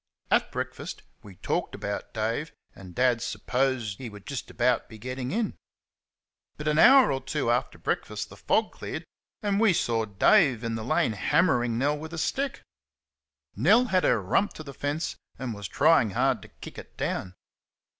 At 0.31 0.51
breakfast 0.51 1.03
we 1.21 1.35
talked 1.35 1.75
about 1.75 2.11
Dave, 2.11 2.51
and 2.73 2.95
Dad 2.95 3.21
"s'posed" 3.21 3.99
he 3.99 4.09
would 4.09 4.25
just 4.25 4.49
about 4.49 4.89
be 4.89 4.97
getting 4.97 5.29
in; 5.29 5.53
but 6.57 6.67
an 6.67 6.79
hour 6.79 7.11
or 7.11 7.21
two 7.21 7.51
after 7.51 7.77
breakfast 7.77 8.29
the 8.29 8.35
fog 8.35 8.71
cleared, 8.71 9.05
and 9.43 9.59
we 9.59 9.73
saw 9.73 10.05
Dave 10.05 10.63
in 10.63 10.73
the 10.73 10.83
lane 10.83 11.13
hammering 11.13 11.77
Nell 11.77 11.95
with 11.99 12.13
a 12.13 12.17
stick. 12.17 12.63
Nell 13.55 13.85
had 13.93 14.03
her 14.03 14.19
rump 14.19 14.53
to 14.53 14.63
the 14.63 14.73
fence 14.73 15.17
and 15.37 15.53
was 15.53 15.67
trying 15.67 16.09
hard 16.09 16.41
to 16.41 16.47
kick 16.47 16.79
it 16.79 16.97
down. 16.97 17.35